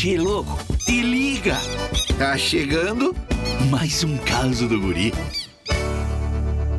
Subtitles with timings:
[0.00, 1.56] Che, louco, te liga!
[2.16, 3.12] Tá chegando
[3.68, 5.10] mais um caso do guri.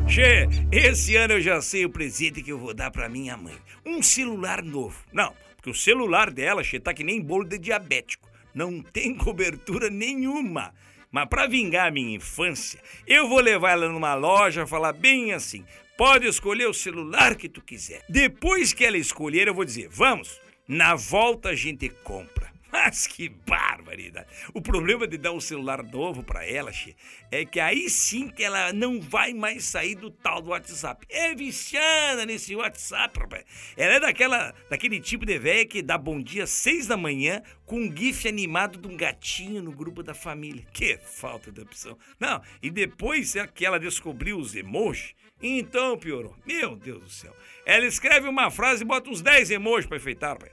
[0.08, 3.54] Che, esse ano eu já sei o presente que eu vou dar pra minha mãe.
[3.84, 4.96] Um celular novo.
[5.12, 8.26] Não, porque o celular dela, che, tá que nem bolo de diabético.
[8.54, 10.72] Não tem cobertura nenhuma.
[11.12, 15.62] Mas pra vingar a minha infância, eu vou levar ela numa loja, falar bem assim:
[15.94, 18.02] pode escolher o celular que tu quiser.
[18.08, 22.39] Depois que ela escolher, eu vou dizer: vamos, na volta a gente compra.
[22.72, 24.28] Mas que barbaridade!
[24.54, 26.94] O problema de dar um celular novo para ela, Xê,
[27.30, 31.06] é que aí sim que ela não vai mais sair do tal do WhatsApp.
[31.08, 33.44] É viciada nesse WhatsApp, rapaz.
[33.76, 37.42] Ela é daquela, daquele tipo de velha que dá bom dia às seis da manhã
[37.66, 40.64] com um gif animado de um gatinho no grupo da família.
[40.72, 41.96] Que falta de opção.
[42.18, 46.36] Não, e depois que ela descobriu os emojis, então piorou.
[46.46, 47.34] Meu Deus do céu.
[47.64, 50.52] Ela escreve uma frase e bota uns 10 emojis para enfeitar, rapaz.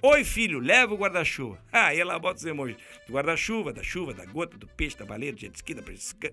[0.00, 1.58] Oi, filho, leva o guarda-chuva.
[1.72, 5.04] Ah, e ela bota os emojis do guarda-chuva, da chuva, da gota, do peixe, da
[5.04, 6.32] baleia, do jet ski, da pesca.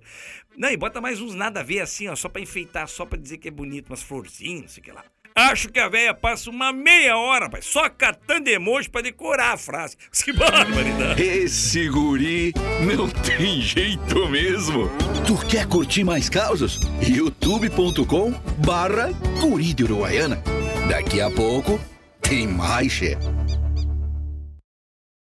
[0.58, 3.18] Não, e bota mais uns nada a ver assim, ó, só pra enfeitar, só pra
[3.20, 5.04] dizer que é bonito, umas florzinhas, não sei o que lá.
[5.36, 9.58] Acho que a véia passa uma meia hora, pai, só catando emoji pra decorar a
[9.58, 9.98] frase.
[10.24, 11.22] Que barbaridade.
[11.22, 12.54] Esse guri
[12.96, 14.90] não tem jeito mesmo.
[15.28, 16.80] Tu quer curtir mais causas?
[17.02, 18.32] youtube.com
[18.66, 19.12] barra
[19.42, 20.42] guri de Uruguaiana.
[20.90, 21.80] Daqui a pouco
[22.22, 23.26] tem mais, chefe.